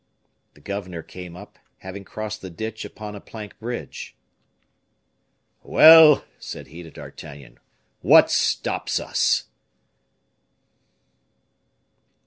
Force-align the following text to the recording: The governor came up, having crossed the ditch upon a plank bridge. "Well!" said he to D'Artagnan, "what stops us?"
The 0.55 0.61
governor 0.61 1.03
came 1.03 1.35
up, 1.35 1.59
having 1.77 2.03
crossed 2.03 2.41
the 2.41 2.49
ditch 2.49 2.83
upon 2.83 3.13
a 3.13 3.21
plank 3.21 3.59
bridge. 3.59 4.15
"Well!" 5.61 6.25
said 6.39 6.65
he 6.69 6.81
to 6.81 6.89
D'Artagnan, 6.89 7.59
"what 8.01 8.31
stops 8.31 8.99
us?" 8.99 9.43